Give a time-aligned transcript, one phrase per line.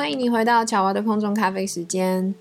[0.00, 2.34] 欢迎你回到乔娃的空中咖啡时间。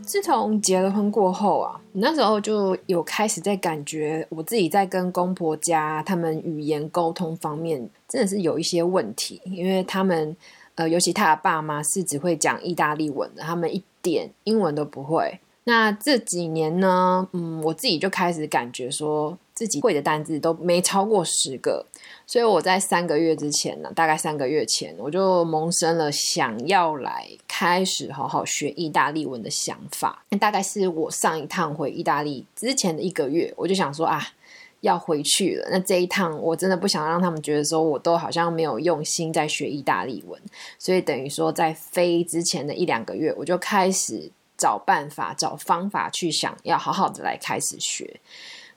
[0.00, 10.36] 自从结了婚过后啊，那时候就有开始在感觉我自己在跟公婆家他们语言沟通方面真的是有一些问题，因为他们
[10.74, 15.38] 呃，尤其他的爸妈是只会讲意大利文的，他们一点英文都不会。
[15.62, 21.86] 那这几年呢，嗯，我自己就开始感觉说自己会的单字都没超过十个，
[22.26, 30.24] 所以我在三个月之前呢，大概三个月前，我就萌生了想要来开始好好学意大利文的想法。
[30.30, 34.20] 那大概是我上一趟回意大利之前的一个月，我就想说啊，
[34.80, 35.68] 要回去了。
[35.70, 40.40] 那这一趟我真的不想让他们觉得说我都好像没有用心在学意大利文，
[40.78, 44.30] 所以等于说在飞之前的一两个月，我就开始。
[44.58, 48.18] 找办法、找方法去想要好好的来开始学。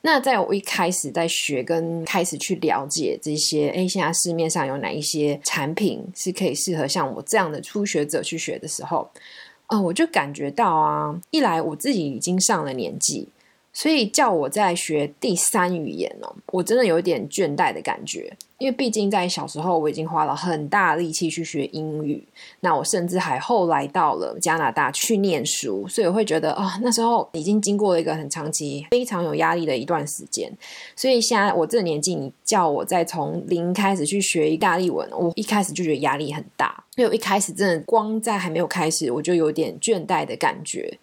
[0.02, 9.10] 那在我一开始在学跟开始去了解这些，哎，现在市面上有哪一些产品是可以适合像我这样的初学者去学的时候，
[9.68, 13.28] 啊，我就感觉到啊，一来我自己已经上了年纪。
[13.72, 22.22] 所以叫我在学第三语言哦，我真的有一点倦怠的感觉，因为毕竟在小时候我已经花了很大力气去学英语，
[22.60, 30.52] 那我甚至还后来到了加拿大去念书，所以我会觉得啊，那时候已经经过了一个很长期、非常有压力的一段时间。
[30.96, 41.00] 所以现在我这个年纪，你叫我再从零开始去学意大利文，我一开始就觉得压力很大，因为我一开始真的光在还没有开始，我就有点倦怠的感觉。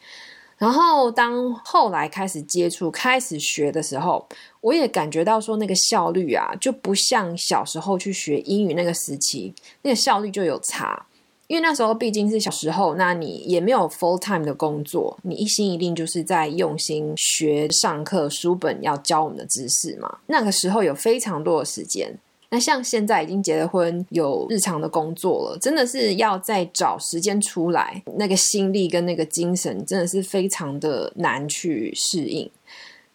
[0.59, 4.27] 然后，当后来开始接触、开始学的时候，
[4.63, 11.07] 我也感觉到说，那个效率啊，就不像小时候去学英语那个时期，那个效率就有差。
[11.49, 20.19] 因为那时候毕竟是小时候，那你也没有 full time 的工作，你一心一定就是在用心学、上课、书本要教我们的知识嘛。
[20.27, 22.19] 那个时候有非常多的时间。
[22.49, 32.51] 那像现在已经结了婚，有日常的工作了，真的是要再找时间出来，那个心力跟那个精神，真的是非常的难去适应。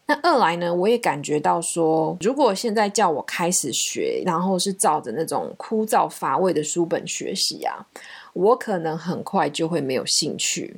[0.07, 7.87] 那二来呢，我也感觉到说，如果现在叫我开始学，然后是照着那种枯燥乏味的书本学习啊，
[8.33, 10.75] 我可能很快就会没有兴趣。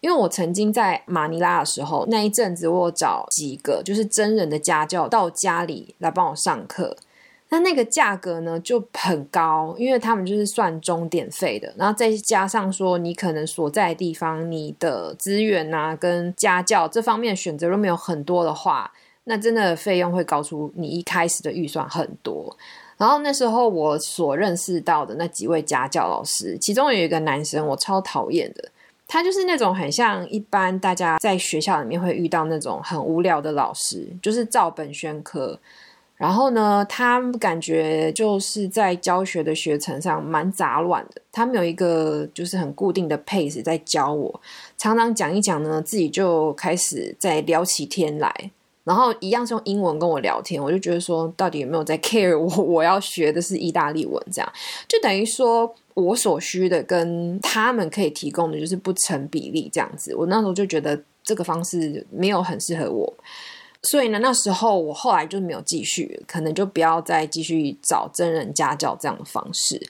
[0.00, 6.94] 因为我曾经在马尼拉的时候，那一阵子我找几个就是真人的家教到家里来帮我上课。
[7.54, 18.90] 那那个价格呢就很高，因为他们就是算钟点费的，然后再加上说你可能所在的地方，你的资源啊跟家教这方面选择都没有很多的话，
[19.24, 22.56] 那真的费用会高出你一开始的预算很多。
[22.96, 28.68] 然后那时候我所认识到的那几位家教老师，其中有一个男生我超讨厌的，
[29.06, 35.56] 他就是那种很像一般大家在学校里面会遇到那种很无聊的老师，就是照本宣科。
[36.16, 44.40] 然后呢，他感觉就是在教学的学程上蛮杂乱的，他没有一个就是很固定的 pace 在教我，
[44.78, 48.32] 常常讲一讲呢，自己就开始在聊起天来，
[48.84, 52.62] 然后一样是用英文跟我聊天，我就觉得说，到底有没有在 care 我？
[52.62, 54.52] 我要学的是意大利文，这样
[54.86, 63.12] 就等于说我所需的跟他们可以提供的就是不成比例，这样子，我那时候就觉得这个方式没有很适合我。
[63.84, 69.80] 所以呢，那时候我后来就没有继续，可能就不要再继续找真人家教这样的方式。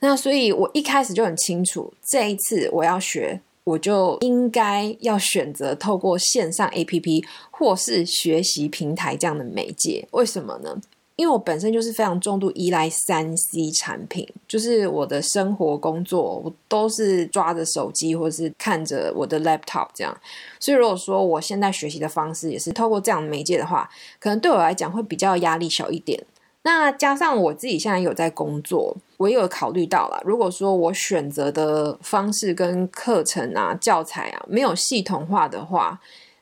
[0.00, 10.06] 那所以，我一开始就很清楚，这一次我要学，我就应该要选择透过线上 APP 或是学习平台这样的媒介。
[10.12, 10.80] 为什么呢？
[11.16, 20.14] 因为我本身就是非常重度依赖三 C 产品，就是我的生活工作我都是抓着手机或是看着我的 laptop 这样，
[20.60, 23.88] 所以如果说我现在学习的方式也是透过这样的媒介的话，
[24.18, 26.22] 可能对我来讲会比较压力小一点。
[26.64, 35.98] 那加上我自己现在有在工作，我也有考虑到了，如果说我选择的方式跟课程啊、教材啊没有系统化的话。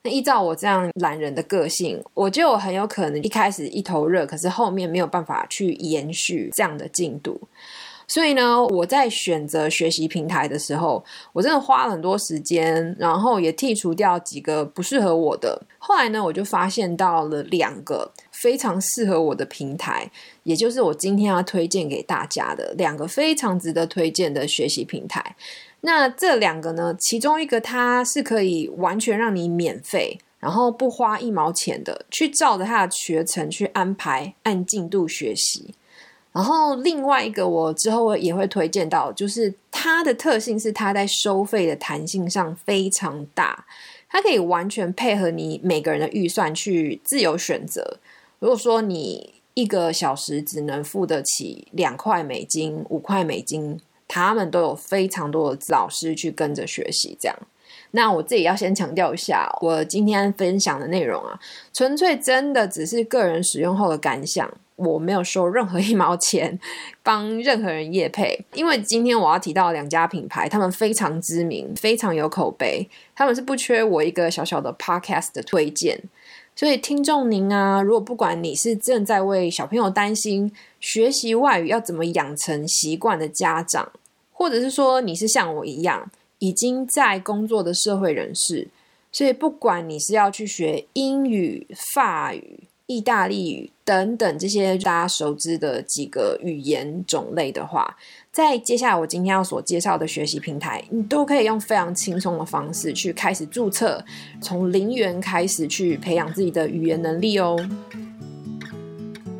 [0.06, 7.40] 那依照我这样懒人的个性，我就很有可能一开始一头热，可是后面没有办法去延续这样的进度。
[8.06, 11.02] 所以呢，我在选择学习平台的时候，
[11.32, 15.58] 我真的花了很多时间，然后也剔除掉几个不适合我的。
[15.78, 20.10] 后来呢，我就发现到了两个非常适合我的平台，
[20.42, 25.34] 也就是我今天要推荐给大家的两个非常值得推荐的学习平台。
[25.86, 26.96] 那这两个呢？
[26.98, 35.74] 其中一个它是可以完全让你免费，然后不花一毛钱的，去照着它的学程去安排，按进度学习。
[36.32, 43.66] 然后另外一个我之后也会推荐到，就是它的特性是它在收费的弹性上非常大，
[44.08, 47.98] 它可以完全配合你每个人的预算去自由选择。
[48.38, 53.78] 如果说你一个小时只能付得起两块美金、五块美金。
[54.08, 57.16] 他们都有非常多的老师去跟着学习。
[57.20, 57.36] 这样，
[57.92, 61.38] 那我自己要先强调一下，我今天分享的内容啊，
[61.72, 64.50] 纯粹真的只是个人使用后的感想。
[64.76, 66.58] 我没有收任何一毛钱，
[67.00, 75.96] 帮任何人业配，因为今天我要提到两家品牌，他们非常知名，非常有口碑，他们是不缺我一个小小的 podcast 的推荐。
[76.56, 83.90] 所以听众您啊，如果不管你是正在为小朋友担心学习外语要怎么养成习惯的家长，
[84.32, 88.68] 或者是说你是像我一样已经在工作的社会人士，
[89.10, 92.60] 所以不管你是要去学英语、法语。
[92.86, 97.96] 意大利语等等这些大家熟知的几个语言种类的话，
[98.34, 104.04] 在接下来我今天要所介绍的学习平台，你都可以用非常轻松的方式去开始注册，
[104.40, 107.56] 从零元开始去培养自己的语言能力哦。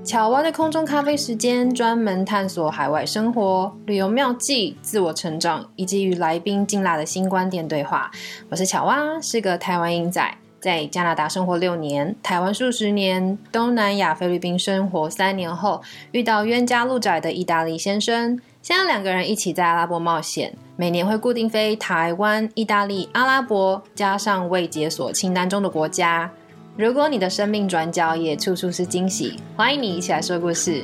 [0.05, 8.13] 巧蛙的空中咖啡时间，专门探索海外生活、旅游妙计、自我成长，以及与来宾劲辣的新观点对话。
[8.49, 10.37] 我是巧蛙，是个台湾英仔。
[10.61, 15.83] 在加拿大生活六年，台湾数十年，东南亚菲律宾生活三年后，
[16.13, 26.31] 遇到冤家路窄的意大利先生，现在两个人一起在阿拉伯冒险，每年会固定飞台湾、意大利、阿拉伯，加上未解锁清单中的国家。
[26.75, 30.83] 如果你的生命转角也处处是惊喜，欢迎你一起来说故事。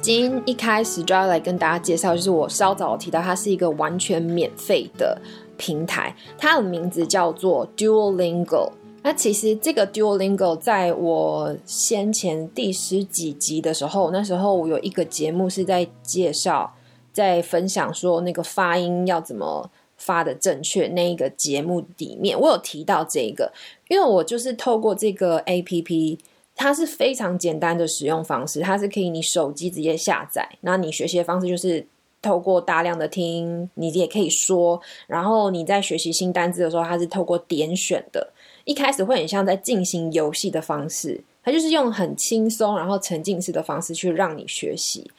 [0.00, 5.20] 今天一开始就要来跟大家介绍，就是我稍早提到，它是一个完全免费的。
[5.58, 8.72] 平台，它的名字叫做 Duolingo。
[9.06, 16.74] 那其实这个 Duolingo 在我先前第十几集的时候，那时候我有一个节目是在介绍，
[17.12, 20.86] 在分享说那个发音要怎么发的正确。
[20.88, 23.52] 那一个节目里面，我有提到这个，
[23.88, 26.18] 因为我就是透过这个 APP，
[26.56, 31.86] 它是非常简单的使用方式，它是可以你手机直接下载，那你学习的方式就是。
[32.22, 34.80] 透过大量的听，你也可以说。
[35.06, 38.32] 然后你在学习新单字的时候，它是透过点选的。
[38.64, 45.10] 一开始会很像在进行游戏的方式，它就是用很轻松，然后沉浸式的方式去让你学习。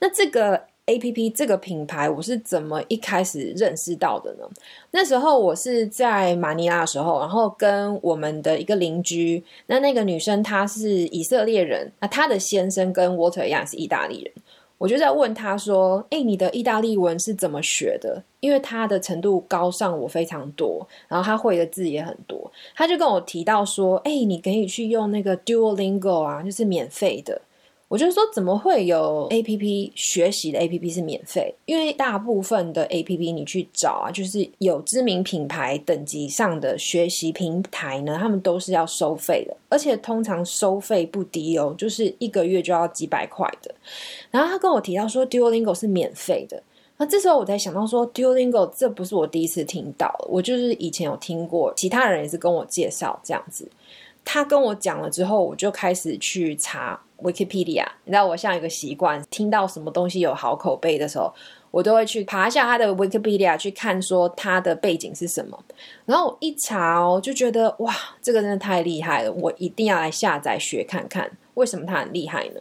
[0.00, 4.44] 那这个 A P P 这个品牌，我是怎么一开始认识到的呢？
[4.90, 14.32] 那时候我是在马尼拉的时候，然后跟我们的一个邻居，那那个女生她是以色列人，那她的先生跟 Water 一样是意大利人。
[14.78, 18.22] 我就在问他说：“哎，你的意大利文是怎么学的？
[18.40, 22.50] 因为他的程度高上我非常多，然后他会的字也很多。
[22.74, 27.40] 他就跟我提到说：‘哎，你可以去用那个 Duolingo 啊，就是免费的。’
[27.94, 31.54] 我就说：怎么会有 A P P 学习的 A P P 是免费？
[31.64, 43.72] 因为大部分的 A P P 你去找啊，就是有知名品牌等级上的学习平台呢，他们都是要收费的，而且通常收费不低哦，就是一个月就要几百块的。
[44.32, 46.60] 然后他跟我提到说，Duolingo 是免费的。
[46.96, 53.68] 那这时候我才想到说，Duolingo 这不是我第一次听到，我就是以前有听过，其他人也是跟我介绍这样子。
[54.24, 57.86] 他跟我讲了之后，我就开始去查 Wikipedia。
[58.04, 61.32] 你知道，我像一个习惯，听到什么东西有好口碑的时候，
[61.70, 65.62] 我都会去爬一下他的 Wikipedia 去看，说他的背景是什么。
[66.06, 72.60] 然后一查哦，就觉得哇，这个真的太厉害了，我一定要来下载学看看，为什么他很厉害呢？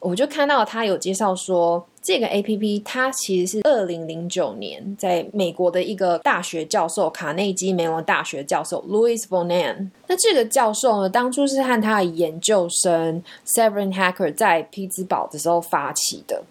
[0.00, 9.90] 我就看到他有介绍说，这个 A P P 它其实是二零零九年在美国的一个大学教授卡内基梅隆大学教授 Louis Bonan。
[10.06, 16.42] 那这个教授呢，当初是和他的研究生 Severin Hacker 在匹兹堡的时候发起的。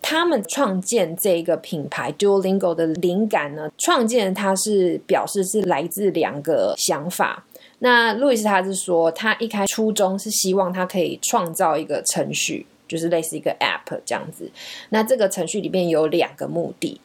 [0.00, 7.44] 他们创建这个品牌 Duolingo 的灵感呢，创建它是表示是来自两个想法。
[7.78, 12.66] 那路易斯他是说，他一开初衷是希望他可以创造一个程序。
[12.94, 14.48] 就是类似一个 App 这样子，
[14.90, 17.00] 那这个程序里面有两个目的。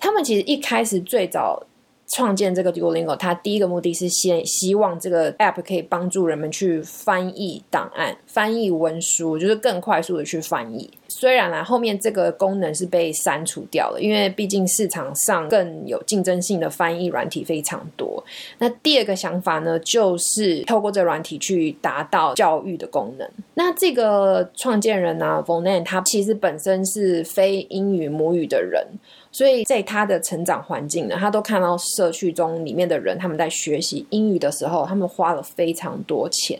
[0.00, 1.62] 他们其实一开始最早
[2.16, 10.88] 创建这个 Duolingo，它第一个目的是先希望这个 App 可以帮助人们去翻译档案、翻译文书，就是更快速的去翻译。
[11.08, 18.24] 虽然呢，后面这个功能是被删除掉了，因为毕竟市场上更有竞争性的翻译软体非常多。
[18.56, 23.28] 那第二个想法呢，就是透过这软体去达到教育的功能。
[23.52, 28.86] 那这个创建人呢 v o n a n 他其实本身是非英语母语的人，
[29.36, 36.58] 所以在他的成长环境呢，他都看到社区中里面的人他们在学习英语的时候，他们花了非常多钱。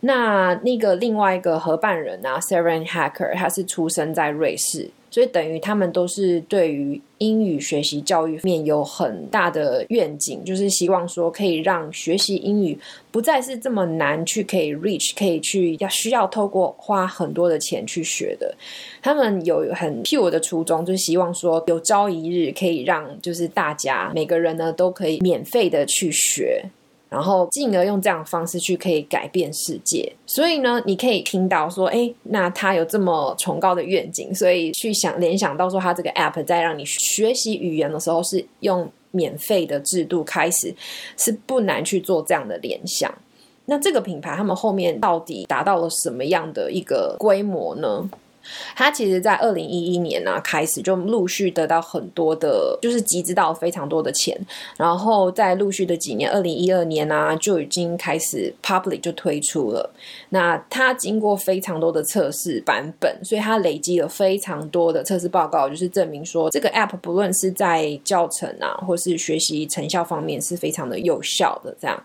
[0.00, 4.90] 那那个另外一个合办人啊，Seren Hacker，他是出生在瑞士。
[5.18, 12.78] 所以等于他们都是对于英语学习教育面有很大的愿景，就是希望说可以让学习英语
[13.10, 18.54] 不再是这么难去可以 reach，可以去要需要透过花很多的钱去学的。
[19.02, 26.62] 他们有很 pure 的初衷，就是希望说有朝一日可以让就是大家每个人呢都可以免费的去学。
[27.08, 40.74] 然后进而用这样的方式去可以改变世界，所以呢，你可以听到说，哎，那他有这么崇高的愿景，所以去想联想到说，他这个 app 在让你学习语言的时候是用免费的制度开始，
[41.16, 43.12] 是不难去做这样的联想。
[43.64, 48.08] 那这个品牌他们后面到底达到了什么样的一个规模呢？
[48.74, 54.38] 他其实，在二零一一年呢，开始就陆续得到很多的，就是集资到非常多的钱，
[54.76, 59.90] 然后在陆续的几年，二零一二年呢，就已经开始 public 就推出了。
[60.30, 71.74] 那它经过非常多的测试版本，所以它累积了非常多的测试报告，就是证明说这个 app 不论是在教程啊，或是学习成效方面，是非常的有效的。
[71.80, 72.02] 这样，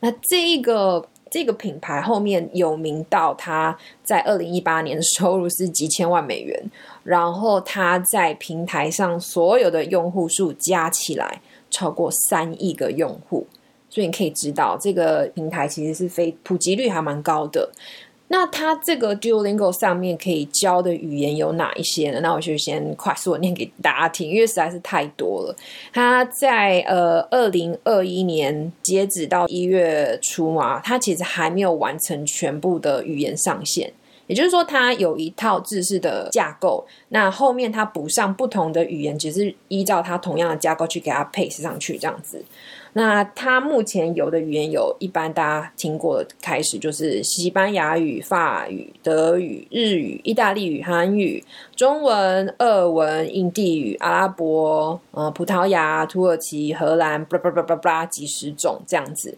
[0.00, 1.06] 那这一个。
[1.30, 6.60] 这个品牌后面有名到，它在二零一八年的收入是几千万美元，
[7.04, 13.46] 然后它在平台上所有的用户数加起来超过三亿个用户，
[13.88, 17.70] 所以你可以知道这个平台其实是非普及率还蛮高的。
[18.32, 22.20] 那它这个 Duolingo 上面可以教的语言有哪一些呢？
[22.20, 25.56] 那我就先快速念给大家听，因为实在是太多了。
[25.92, 33.92] 它在呃二零二一年截止到一月初嘛，它其实还没有完成全部的语言上线，
[34.28, 36.86] 也就是说，它有一套制式的架构。
[37.08, 42.44] 那后面它补上不同的语言，只是依照它同样的架构去给它配上去，这样子。
[42.92, 51.44] 那它目前有的语言有一般大家听过的，开始就是西班牙语、法语、德语、日语、意大利语、韩语、
[51.76, 59.36] 中文、俄文、印地语、阿拉伯、呃、葡萄牙、土耳其、荷兰，巴拉巴拉巴拉巴拉几十种这样子。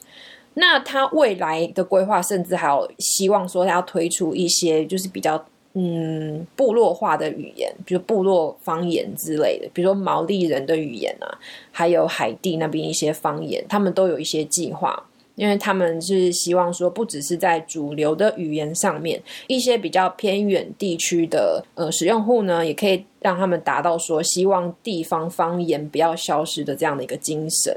[0.54, 5.44] 那它未来的规划，甚至还有希望说，它要推出一些就是比较。
[5.74, 11.26] 嗯，部落化的语言，比如部落方言之类的，比如说毛利人的语言啊，
[11.70, 15.02] 还有海地那边一些方言，他们都有一些计划，
[15.34, 27.74] 因为他们是希望说，不只是在主流的语言上面，一些比较偏远地区的呃使用户呢，也可以让他们达到说，希望地方方言不要消失的这样的一个精神。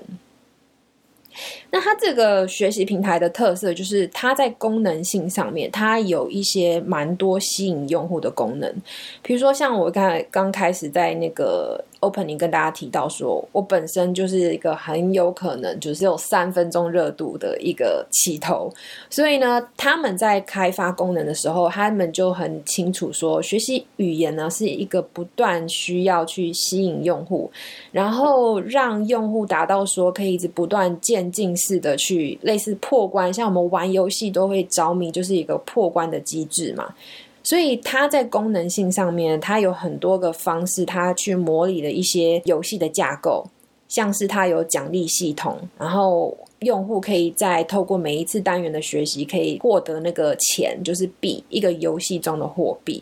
[1.72, 8.74] 那它这个学习平台的特色就是，它在功能性上面，它有一些蛮多吸引用户的功能。
[9.22, 18.72] 比如说，像我刚才刚开始在那个 opening 跟大家提到，说我本身就是一个很有可能就是有三分钟热度的一个起头，
[19.10, 27.50] 所以呢，他们在开发功能的时候，他们就很清楚说，学习语言呢是一个不断需要去吸引用户，
[27.92, 31.56] 然后让用户达到说可以一直不断渐进。
[31.58, 36.94] 式的去类似破关，像我们玩游戏都会着迷，就是一个破关的机制嘛。
[37.46, 43.46] 所以它在功能性上面，它有很多个方式，它去模拟了一些游戏的架构，
[43.88, 53.00] 像是它有奖励系统，然后用户可以在透过每一次单元的学习，可以获得那个钱，就是币，一个游戏中的货币。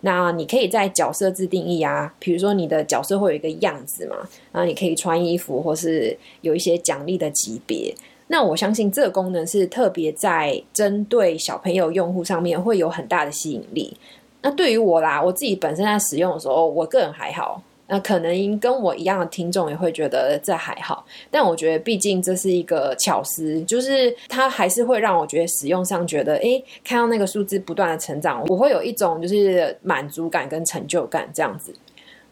[0.00, 4.16] 那你可以在角色自定义啊，比如说你的角色会有一个样子嘛，
[4.50, 7.94] 然后你可以穿衣服，或是有一些奖励的级别。
[8.32, 13.94] 那我相信这个功能是特别在针对小朋友用户上面会有很大的吸引力。
[14.40, 17.62] 那对于我啦，我自己本身在使用的时候，我个人还好。
[17.88, 31.74] 那可能跟我一样的听众也会觉得这还好，但我觉得毕竟这是一个巧思，就是它还是会让我觉得使用上觉得，哎，看到那个数字不断的成长，我会有一种就是满足感跟成就感这样子。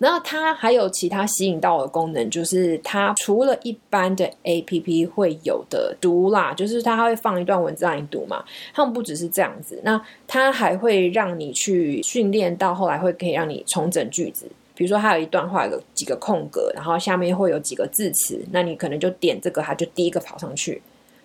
[0.00, 8.42] 然后它还有其他吸引到的功能，就是它除了一般的 A P P 会有的读啦，就是它会放一段文字让你读嘛。
[8.72, 14.50] 他们不只是这样子，那它还会让你去训练到后来会可以让你重整句子。
[14.74, 20.80] 比如说，它有一段话有几个空格，然后下面会有几个字词，那你可能就点这个，它就第一个跑上去，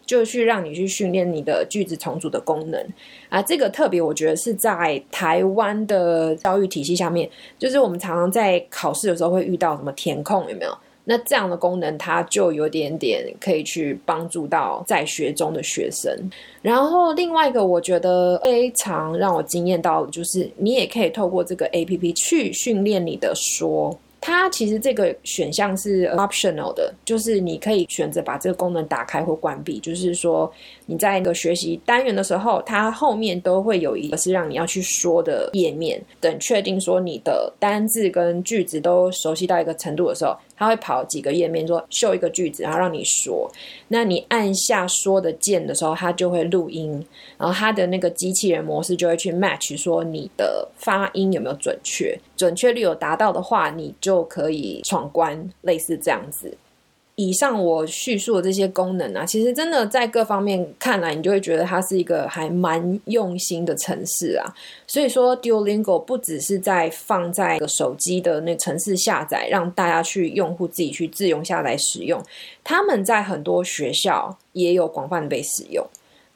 [0.06, 2.82] 就去让你去训练你的句子重组的功能
[3.30, 3.42] 啊。
[3.42, 10.78] 这个特别，我觉得是在台湾的教育体系下面，就是我们常常在考试的时候会遇到什么填空，有没有？
[11.08, 16.12] 那这样的功能，它就有点点可以去帮助到在学中的学生。
[16.64, 23.96] 然后另外一个，我觉得非常让我惊艳到的，就是你也可以透过这个 A P P 去训练你的说。
[24.26, 29.80] 它其实这个选项是 optional 的，就是你可以选择把这个功能打开或关闭。
[29.80, 30.52] 就是说
[30.88, 36.02] 你在那个学习单元的时候，它后面都会有一个是让你要去说的页面。
[36.20, 43.52] 等确定说你的单字跟句子都熟悉到一个程度的时候，它会跑几个页面，说秀一个句子，然后让你说。
[43.90, 47.06] 那你按下说的键的时候，它就会录音，
[47.38, 56.58] 然后它的那个机器人模式就会去 match 说你的发音有没有准确，准确率有达到的话，你就可以闯关，类似这样子。
[57.16, 64.54] 以上我叙述的这些功能啊，其实真的在各方面看来，你就会觉得它是一个还蛮用心的城市啊。
[64.86, 72.22] 所以说，Duolingo 不只是在放在手机的那城市下载，让大家去用户自己去自用下来使用，
[72.64, 75.86] 他们在很多学校也有广泛的被使用。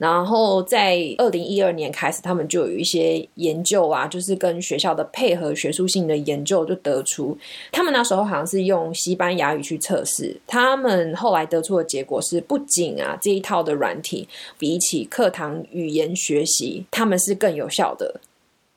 [0.00, 7.36] 然后在二零一二年开始，他们就有一些研究啊，就是跟学校的配合学术性的研究，就得出
[7.70, 14.26] 他们那时候好像是用西班牙语去测试，他们后来得出的结果是，不仅啊这一套的软体
[14.56, 18.22] 比起课堂语言学习，他们是更有效的。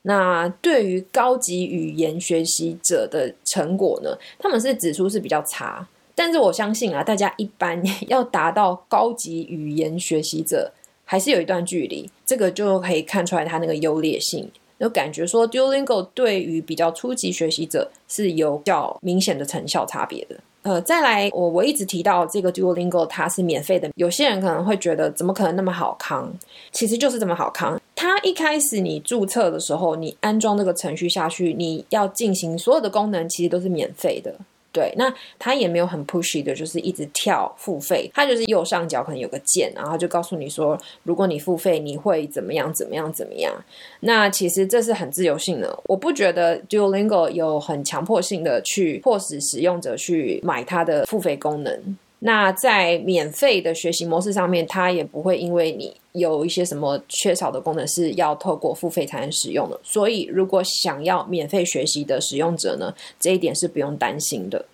[0.01, 5.88] 那对于高级语言学习者的成果呢，他们是指出是比较差。
[6.13, 10.74] 但是我相信啊，大家一般 要达到高级语言学习者。
[11.13, 14.50] 还是有一段距离，这个就可以看出来它那个优劣性。
[14.79, 20.36] 就感觉说，Duolingo 对于比较初级学习者是有较明显的成效差别的。
[20.63, 26.34] 呃，再来，我我一直提到这个 Duolingo 它是免费的，有些人可能会觉得怎么可能那么好康？
[26.72, 27.79] 其实就是这么好康。
[27.96, 34.34] 它一开始你注册的时候，你安装这个程序下去，你要进行所有的功能，其实都是免费的。
[34.74, 38.10] 对，那它也没有很 pushy 的，就是一直跳付费。
[38.13, 43.53] 它就是右上角可能有个键，然后就告诉你说，如果你付费，你会怎么样怎么样怎么样。
[44.00, 51.98] 那其实这是很自由性的，我不觉得 Duolingo 有很强迫性的去迫使使用者去买它的付费功能。
[52.25, 59.77] 那在免费的学习模式上面，它也不会因为你有一些什么缺少的功能是要透过付费才能使用的。
[59.84, 64.65] 所以，如果想要免费学习的使用者呢，这一点是不用担心的。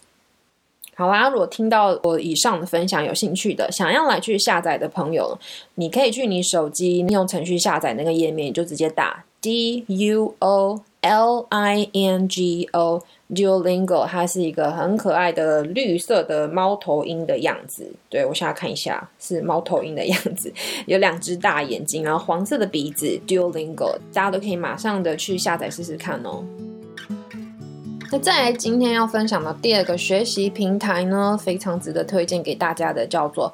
[0.93, 5.35] 好啦，如果听到我以上的分享有兴趣的，想要来去下载的朋友，
[5.73, 13.01] 你可以去你手机应用程序下载那个页面，就直接打 D U O L I N G O。
[13.33, 17.91] Duolingo，它是一个很可爱的绿色的猫头鹰的样子。
[18.09, 20.51] 对我现在看一下，是猫头鹰的样子，
[20.87, 23.05] 有两只大眼睛，然后黄色的鼻子。
[23.27, 26.43] Duolingo，大家都可以马上的去下载试试看哦。
[28.11, 33.53] 那再来，今天要分享的第二个学习平台呢，非常值得推荐给大家的，叫做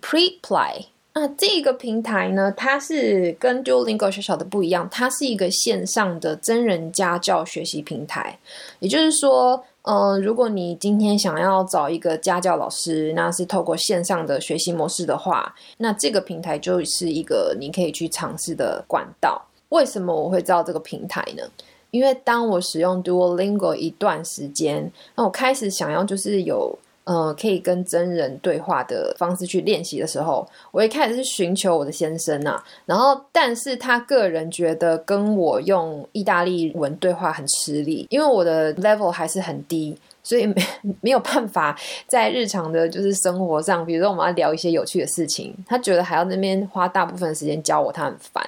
[0.00, 0.86] Preply。
[1.16, 8.36] 那这个平台呢，它是跟 Duolingo 小小的不一样，它是一个线上的真人家教学习平台。
[8.80, 19.40] 也就是说，呃，如果你今天想要找一个家教老师，那是透过线上的学习模式的话，那这个平台就是一个你可以去尝试的管道。
[19.68, 21.44] 为什么我会知道这个平台呢？
[21.92, 26.76] 因为当我使用 Duolingo 一段时间，那我开始想要就是有。
[27.04, 40.62] 呃，可以跟真人对话的方式去练习的时候，我一开始是寻求我的先生呐，然后但是他个人觉得跟我用意大利文对话很吃力，因为我的 level 还是很低，所以没
[41.02, 48.42] 没有办法在日常的就是生活上，比如说我们要聊一些有趣的事情，他觉得还要那边花大部分时间教我，他很烦，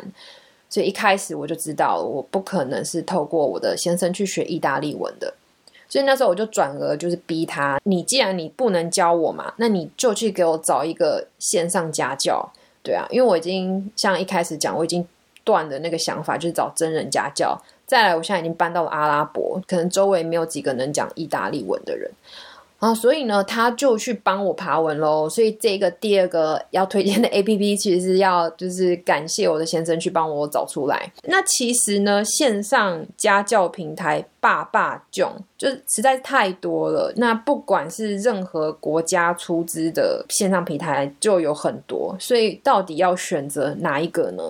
[0.70, 5.34] 所以一开始我就知道我不可能是透过我的先生去学意大利文的。
[5.88, 12.48] 所以那时候我就转而就是逼他，你既然你不能教我嘛，那你就去给我找一个线上家教，
[12.82, 15.06] 对啊，因为我已经像一开始讲，我已经
[15.44, 17.56] 断的那个想法就是找真人家教。
[17.86, 22.10] 再来，我现在已经搬到了阿拉伯，可能周围没有几个能讲意大利文的人。
[22.86, 25.28] 啊，所以呢，他就去帮我爬文喽。
[25.28, 31.10] 所以这个第二个要推荐的 A P P，其实是要就是感谢我的先生去帮我找出来。
[31.24, 37.12] 那其实呢，线上家教平台爸爸囧就实在是太多了。
[37.16, 42.14] 那不管是任何国家出资的线上平台，就有很多。
[42.20, 44.44] 所以到底要选择哪一个呢？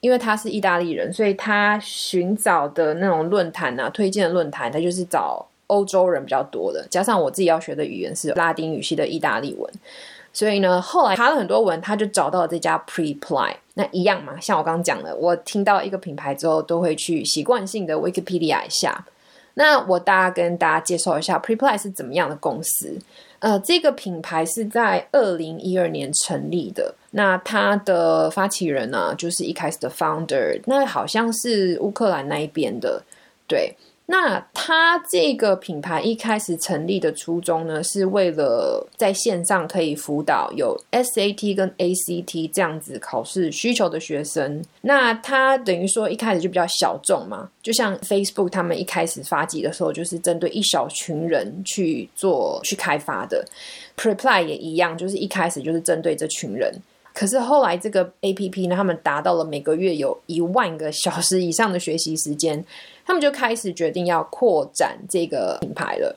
[0.00, 5.46] 因为他是意大利人，所以他寻找的那种论坛啊，推荐的论坛，他就是找。
[5.72, 9.72] 欧洲人比较多的，加上我自己要学的语言是拉丁语系的意大利文，
[10.30, 13.54] 所以呢，后来查了很多文，他就找到了这家 Preply。
[13.74, 19.06] 那一样嘛，像我刚刚讲的，我听到一个品牌之后，都会去习惯性的 Wikipedia 一下。
[19.54, 22.98] 那我大家跟大家介绍一下 Preply 是怎么样的公司。
[23.38, 26.94] 呃，这个品牌是在二零一二年成立的。
[27.12, 33.02] 那它的发起人呢，就是一开始的 Founder，那好像是乌克兰那一边的，
[33.48, 33.74] 对。
[34.06, 44.62] 那它这个品牌一开始成立的初衷呢，是为了在线上可以辅导有 SAT 跟 ACT 这样子考试需求的学生。
[44.82, 53.42] 那它等于说一开始就比较小众嘛，就像 Facebook 他们一开始发迹的时候，就是针对一小群人去做去开发的。
[53.96, 56.74] Preply 也一样，就是一开始就是针对这群人。
[57.14, 62.64] 可是后来这个 A P P 呢，他们达到了每个月有一万个小时以上的学习时间，
[63.04, 66.16] 他们就开始决定要扩展这个品牌了。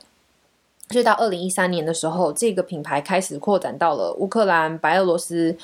[0.89, 5.57] 所以到二零一三年的时候，这个品牌开始扩展到了乌克兰、白俄罗斯、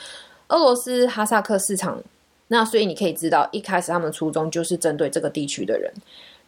[0.49, 2.01] 俄罗斯、哈萨克市场。
[2.47, 5.89] 那所以你可以知道，一开始他们初衷就是针对这个地区的人。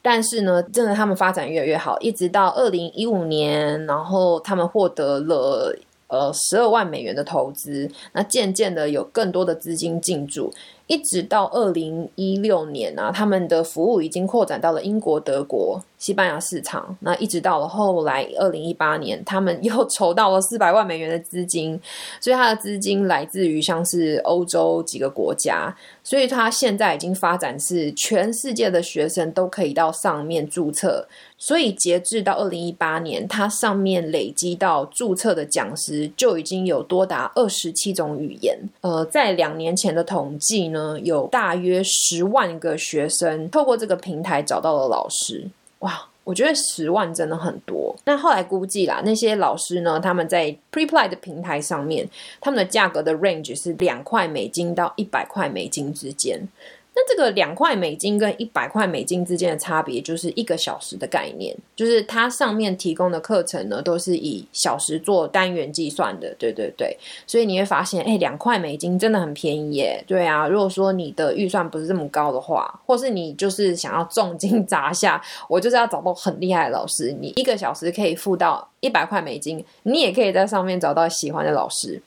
[0.01, 5.73] 但是呢，真的他们发展越来越好，一直到二零一五年，然后他们获得了。
[6.13, 10.53] 呃，十二万美元的投资，那渐渐的有更多的资金进驻，
[10.85, 15.81] 一直到二零一六年啊，他们的服务已经扩展到了英国、德国。
[16.03, 21.79] 西班牙市场，那一直到了后来二零一八年，他们 又筹到了四百万美元的资金，
[22.19, 38.57] 所以他的资金来自于像是欧洲几个国家，所以他现在已经发展是全世界的学生都可以到上面注册，所以截至到二零一八年，它上面累积到注册的讲师就已经有多达二十七种语言。
[38.81, 45.49] 呃，在两年前的统计呢，有大约十万个学生透过这个平台找到了老师。
[45.83, 47.93] 哇，我觉得十万真的很多。
[48.05, 56.47] 那后来估计啦，那些老师呢，他们在 Preply 的平台上面，他们的价格的 range 是两块美金到一百块美金之间。
[56.95, 82.01] 那这个两块美金跟一百块美金之间的差别，就是一个小时的概念，就是它上面提供的课程呢，都是以小时做单元计算的，对对对，所以你会发现，哎，两块美金真的很便宜耶，对啊，如果说你的预算不是这么高的话，或是你就是想要重金砸下，我就是要找到很厉害的老师，你一个小时可以付到一百块美金，你也可以在上面找到喜欢的老师。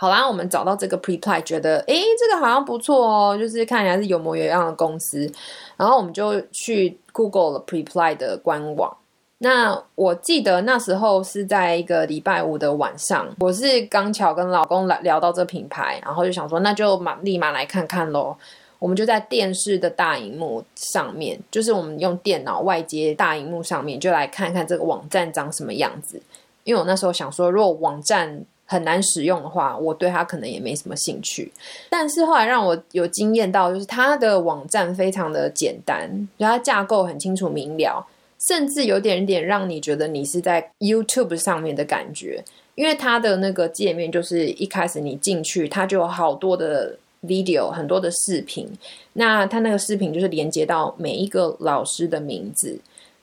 [0.00, 5.30] 好啦，我们找到这个 Preply，觉得诶，这个好像不错哦，就是看起来是有模有样的公司。
[5.76, 8.96] 然后我们就去 Google 了 Preply 的官网。
[9.42, 18.34] 那我记得那时候是在一个礼拜五的晚上，我是刚巧跟老公来聊到这品牌，然后就想说，那就马立马来看看喽。
[18.78, 26.22] 我们就在电视的大荧幕上面，就是我们用电脑外接大荧幕上面，就来看看这个网站长什么样子。
[26.64, 31.50] 因为我那时候想说，如果网站很难使用的话，我对它可能也没什么兴趣。
[31.88, 38.06] 但是后来让我有惊艳到，就是它的网站非常的简单，就它架构很清楚明了，
[38.38, 42.44] 甚至有点点让你觉得你是在 YouTube 上面的感觉。
[42.76, 48.68] 因为它的那个界面就是一开始你进去，它就有好多的 video，很多的视频。
[49.14, 52.78] 那它那个视频就是连接到每一个老师的名字。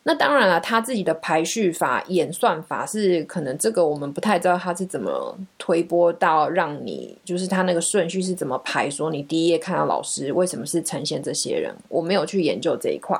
[0.07, 13.19] 那当然了，他自己的排序法、演算法是可能这个我们不太知道他是怎么推波到让你，就是他那个顺序是怎么排，说你第一页看到老师为什么是呈现这些人，我没有去研究这一块，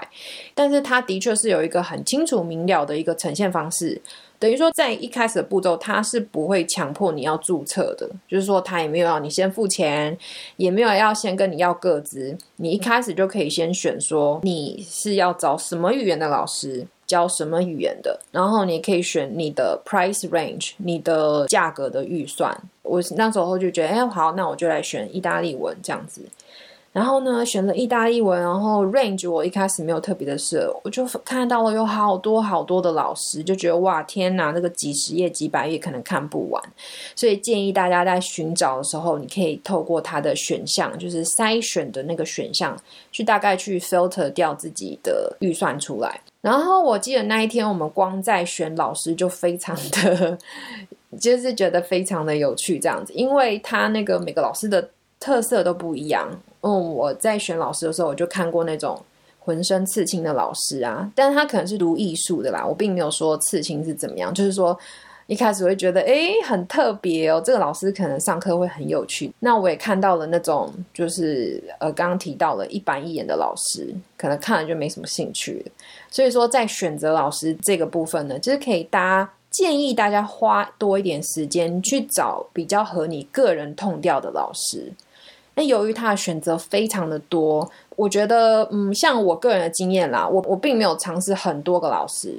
[0.56, 4.02] 但是他的确是有一个很清楚明了的一个呈现方式。
[4.39, 10.17] 等于说，在一开始的步骤，他是不会强迫你要注册的，就是说，他也没有要你先付钱，
[10.58, 22.56] 也没有要先跟你要个资，你一开始就可以先选说你是要找什么语言的老师教什么语言的，然后你可以选你的 price range，你的价格的预算。
[22.84, 26.21] 我那时候就觉得，哎，好，那我就来选意大利文这样子。
[26.97, 36.60] 然后呢，选了意大利文，然后 range 我一开始没有特别的设，我就看到了有好多好多的老师，就觉得哇天哪，那个几十页几百页可能看不完，
[37.15, 42.75] 所以建议大家在寻找的时候，你可以透过它的选项，就是筛选的那个选项，
[43.12, 46.19] 去大概去 filter 掉自己的预算出来。
[46.41, 50.36] 然后我记得那一天我们光在选老师就非常的，
[51.21, 56.30] 就是觉得非常的有趣这样子，因为他那个每个老师的特色都不一样。
[56.62, 58.99] 嗯，我在选老师的时候，我就看过那种
[59.39, 64.77] 浑身刺青的老师啊，但是他可能是读艺术的啦，我并没有说刺青是怎么样，就是说
[65.27, 69.32] 一开始会觉得哎很特别哦，这个老师可能上课会很有趣。
[69.39, 75.65] 那我也看到了那种就是呃刚刚提到了一板一眼的老师，可能看了就没什么兴趣。
[76.10, 84.91] 所以说在选择老师这个部分呢，就是可以大家建议大家花多一点时间去找比较和你个人痛调的老师。
[85.58, 92.36] 那由于他的选择非常的多，我觉得，嗯，像我个人的经验啦，我我并没有尝试很多个老师，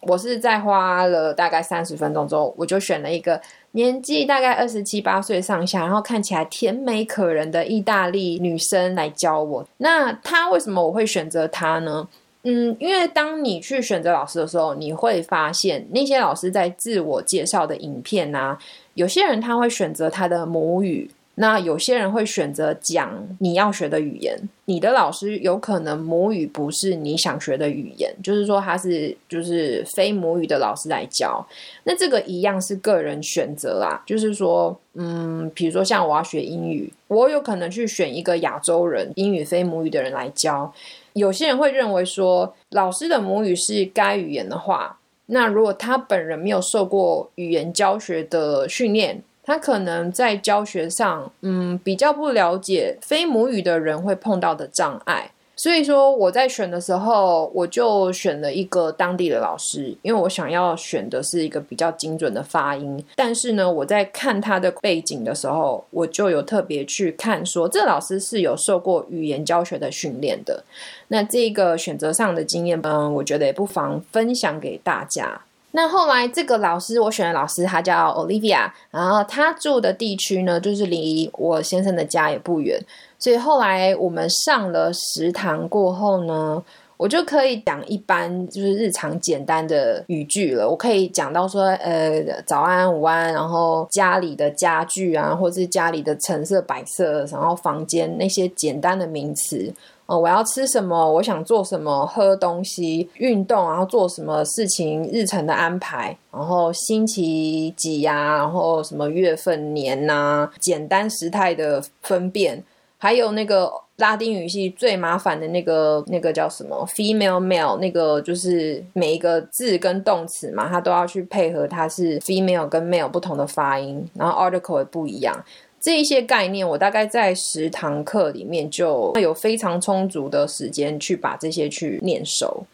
[0.00, 3.38] 我是在花了大概三十分钟之后，我就选了一个
[3.72, 9.68] 年纪大概二十七八岁上下，然后看起来甜美可人的意大利女生来教我。
[9.76, 12.08] 那她为什么我会选择她呢？
[12.44, 18.58] 嗯，因为当你去选择老师的时候，你会发现那些老师在自我介绍的影片啊，
[18.94, 21.10] 有些人他会选择他的母语。
[21.36, 31.42] 那有些人会选择讲你要学的语言，你的老师有可能母语不是你想学的语言，就是说他是就是非母语的老师来教，
[31.84, 34.02] 那这个一样是个人选择啦。
[34.04, 40.70] 就是说，嗯，比如说像我要学英语，我有可能去选一个亚洲人英语非母语的人来教。
[41.14, 49.22] 有些人会认为说，老师的母语是该语言的话，那如果他本人没有受过语言教学的训练。
[49.44, 63.04] 他可能在教学上，嗯，比较不了解非母语的人会碰到的障碍，所以说我在选的时候，我就选了一个当地的老师，因为我想要选的是一个比较精准的发音。
[63.16, 70.64] 但是呢，我在看他的背景的时候，我就有特别去看，说这老师是有受过语言教学的训练的。
[71.08, 75.42] 那这个选择上的经验，嗯，我觉得也不妨分享给大家。
[75.74, 82.78] 那后来这个老师，我选的老师，他叫 Olivia，然后他住的地区呢，就是离我先生的家也不远，
[83.18, 86.62] 所以后来我们上了食堂过后呢，
[86.98, 90.68] 我就可以讲一般就是日常简单的语句了。
[90.68, 99.72] 我可以讲到说，呃，早安、午安，然后家里的家具啊，或是家里的陈设摆设，然后房间那些简单的名词。
[100.06, 101.12] 我要吃什么？
[101.12, 102.04] 我想做什么？
[102.06, 105.02] 喝东西、运动，然后做什么事情？
[105.12, 108.36] 日程的安排，然后星期几呀？
[108.36, 110.50] 然后什么月份、年呐？
[110.60, 112.62] 简单时态的分辨，
[112.98, 125.34] 还有那个拉丁语系最麻烦的那个那个叫什么？female male 那个就是每一个字跟动词嘛，它都要去配合它是 female 跟 male 不同的发音，然后 article 也不一样。
[125.82, 132.64] 这一些概念，我大概在十堂课里面就有非常充足的时间去把这些去念熟。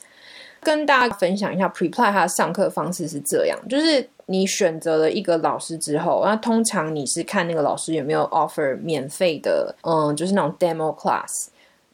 [0.60, 11.46] 跟大家分享一下，Preply 它的上课方式是这样：就是你选择了一个老师之后，那通常你是看那个老师有没有 offer 免费的，嗯，就是那种 demo class。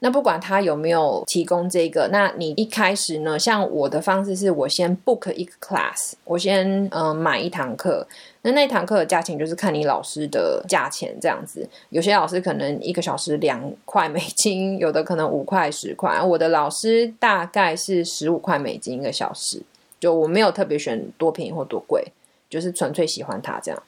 [0.05, 8.07] 那不管他有没有提供这个，那你一开始呢，像我的方式是我先 book 一个 class，我先嗯买一堂课。
[8.43, 16.21] 那那堂课的价钱就是看你老师的价钱这样子，有些老师可能一个小时两块美金， 有的可能五块十块。
[16.21, 19.63] 我的老师大概是十五块美金一个小时，
[19.99, 22.05] 就我没有特别选多便宜或多贵，
[22.51, 23.83] 就是纯粹喜欢他这样。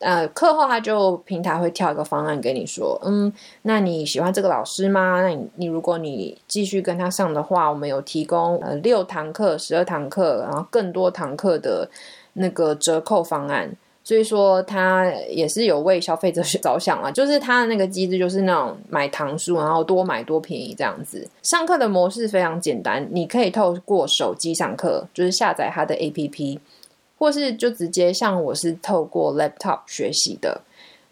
[0.00, 3.32] 呃，课后他就平台会跳一个方案给你说，嗯，
[3.62, 5.20] 那你喜欢这个老师吗？
[5.20, 11.88] 那你你如果你继续跟他上的话，我们有提供呃六堂课、十二堂课，然后更多堂课的
[12.32, 13.70] 那个折扣方案。
[14.02, 21.28] 所以说，他也是有为消费者 着想啊，就是他的那个机制，就是那种买堂数，然后多买多便宜这样子。
[21.42, 26.58] 上课的模式非常简单，你可以透过手机上课，就是下载他的 APP，
[27.20, 30.62] 或是就直接像我是透过 laptop 学习的。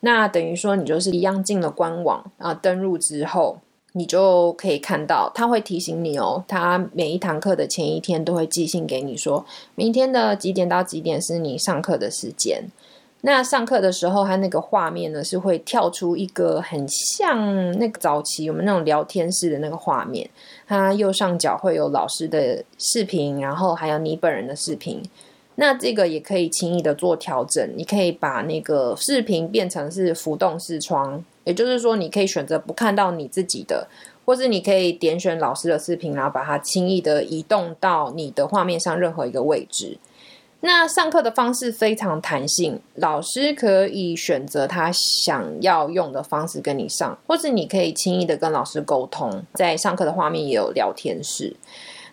[0.00, 3.58] 那等于说，你就是一样进了官网啊，登录之后。
[3.92, 6.44] 你就可以看到，他会提醒你哦。
[6.46, 9.44] 他每一堂课的前一天都会寄信给你，说
[9.74, 12.62] 明天的几点到几点是你上课的时间。
[13.22, 20.28] 那上课的时候，他那个画面呢是会跳出一个很像那个早期我们那种聊天室的那个画面。
[20.68, 25.02] 它右上角会有老师的视频，然后还有你本人的视频。
[25.60, 31.24] 那这个也可以轻易的做调整，你可以把那个视频变成是浮动视窗。
[31.42, 33.88] 也就是说，你可以选择不看到你自己的，
[34.24, 39.98] 或是你可以点选老师的视频，然后把它轻易的移动到你的画面上任何一个位置。
[40.60, 49.42] 那上课的方式非常弹性，老师可以选择他想要用的方式跟你上，或是你可以轻易的跟老师沟通。
[49.54, 51.56] 在上课的画面也有聊天室。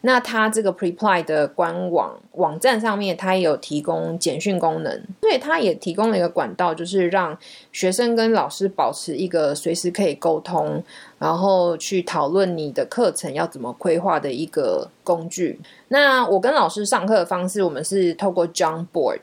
[0.06, 7.36] 那它这个 Preply 的官网网站上面，它也有提供简讯功能，所以它也提供了一个管道，就是让
[7.72, 10.84] 学生跟老师保持一个随时可以沟通，
[11.18, 15.60] 然后去讨论你的课程要怎么规划的一个工具。
[15.88, 19.22] 那我跟老师上课的方式，我们是透过 Jamboard，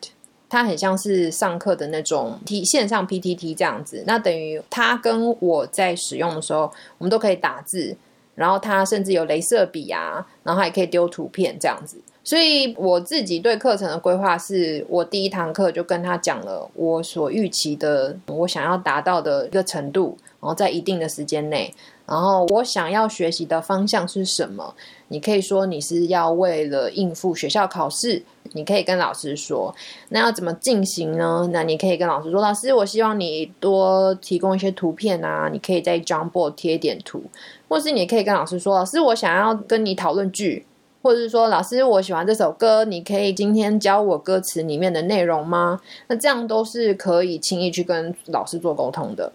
[0.49, 4.03] 它很像是上课的那种 T 线上 PTT 这样子。
[4.05, 7.97] 那等于它跟我在使用的时候，我们都可以打字。
[8.35, 11.99] 然后他甚至有镭射笔啊，然后还可以丢图片这样子。
[12.25, 21.75] 所以我自己对课程的规划是，我第一堂课就跟他讲了我所预期的，我想要达到的一个程度，然后在一定的时间内，
[22.12, 24.75] 然后我想要学习的方向是什么。
[25.09, 28.22] 你可以说你是要为了应付学校考试，
[28.53, 29.75] 你可以跟老师说，
[30.11, 31.48] 那要怎么进行呢？
[31.55, 37.22] 那你可以跟老师说，老师，我希望你多提供一些图片啊，你可以在 Jamboard 贴点图。
[37.66, 40.66] 或是你可以跟老师说，老师，我想要跟你讨论剧，
[41.01, 45.81] 或者是说老师我喜欢这首歌，你可以今天教我歌词里面的内容吗？
[46.09, 49.33] 那这样都是可以轻易去跟老师做沟通的。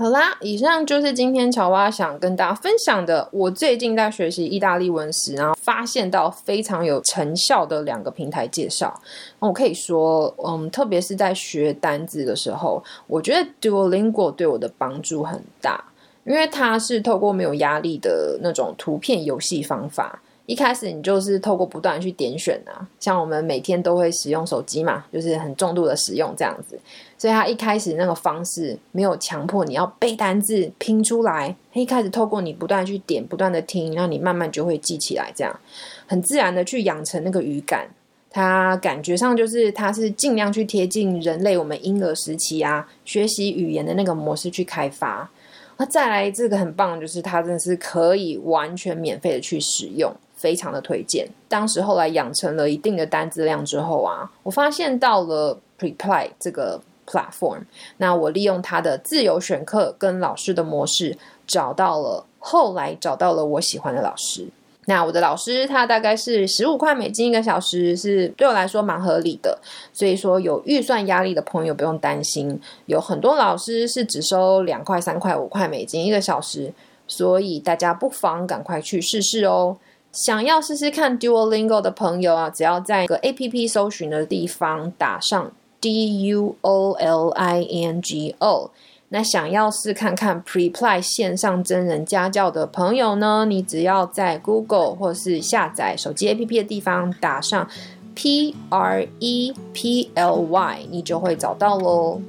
[0.00, 3.28] 好啦，以上就是今天乔巴想跟大家分享的。
[3.32, 8.94] 我最近在学习意大利文时，然后发现到非常有成效的两个平台介绍。
[9.40, 15.82] 我可以说，嗯，特别是在学单字的时候，我觉得 Duolingo 对我的帮助很大，
[16.24, 20.22] 因为它是透过没有压力的那种图片游戏方法。
[20.48, 26.80] 一开始你就是透过不断去点选啊，像我们每天都会使用手机嘛，就是很重度的使用这样子，
[27.18, 35.60] 所以他一开始那个方式没有强迫你要背单字拼出来，他一开始透过你不断去点、不断的听，让你慢慢就会记起来，这样
[36.06, 37.86] 很自然的去养成那个语感。
[38.30, 45.28] 它感觉上就是它是尽量去贴近人类我们婴儿时期啊学习语言的那个模式去开发。
[45.76, 50.10] 那再来这个很棒，就是它真的是可以完全免费的去使用。
[50.38, 51.28] 非常的推荐。
[51.48, 57.62] 当时后来养成了一定的单字量之后啊，我发现到了 Preply 这个 platform，
[57.98, 64.46] 那我利用它的自由选课跟老师的模式，找到了后来找到了我喜欢的老师。
[64.86, 69.58] 那我的老师他大概是十五块美金一个小时，是对我来说蛮合理的。
[69.92, 76.72] 所以说有预算压力的朋友不用担心，有很多老师是只收两块、三块、五块美金一个小时，
[77.06, 79.76] 所以大家不妨赶快去试试哦。
[80.12, 88.70] 想要试试看 Duolingo 的朋友啊，只要在个 A P P 搜寻的地方打上 D U O L I N G O。
[89.10, 97.68] 那想要试看看 Preply 线上真人家教的朋友呢，你只要在 Google 或是下载手机 A P P 的地方打上
[98.14, 102.20] P R E P L Y，你就会找到喽。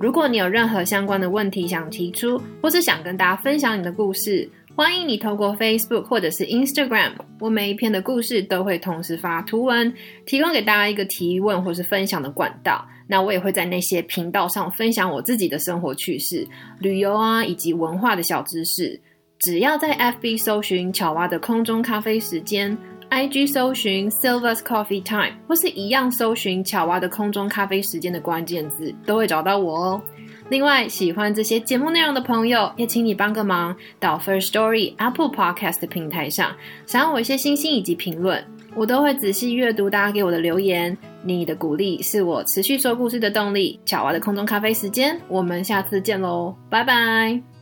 [0.00, 9.92] 如果你有任何相关的问题想提出，或是想跟大家分享你的故事，欢迎你透过 Facebook 或者是 Instagram，我每一篇的故事都会同时发图文，
[10.26, 12.86] 提供给大家一个提问或是分享的管道。
[13.06, 16.46] 那我也会在那些频道上分享我自己的生活趣事、
[16.80, 19.00] 旅游啊以及文化的小知识。
[19.40, 22.76] 只要在 FB 搜寻巧蛙的空中咖啡时间。
[23.10, 30.02] IG 搜寻 Silver's Coffee Time，或是一样搜寻巧蛙的空中咖啡时间的关键字，都会找到我哦。
[30.50, 36.54] 另外，喜欢这些节目内容的朋友，也请你帮个忙，到 First Story Apple Podcast 平台上，
[36.86, 40.96] 赏我一些星星以及评论，我都会仔细阅读大家给我的留言。
[41.22, 43.80] 你的鼓励是我持续说故事的动力。
[43.86, 47.53] 巧蛙的空中咖啡时间，我们下次见喽，拜拜。